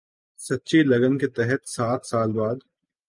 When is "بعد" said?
2.31-2.57